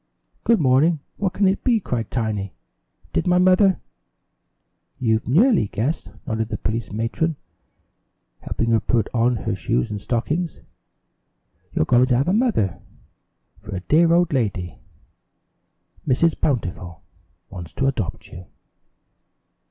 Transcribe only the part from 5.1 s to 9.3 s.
nearly guessed," nodded the police matron, helping her put